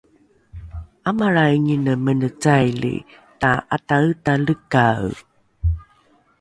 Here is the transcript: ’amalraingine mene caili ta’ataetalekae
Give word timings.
’amalraingine 1.09 1.93
mene 2.05 2.29
caili 2.43 2.93
ta’ataetalekae 3.39 5.11